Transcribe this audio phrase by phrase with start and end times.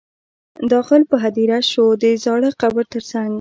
[0.73, 3.29] داخل په هدیره شو د زاړه قبر تر څنګ.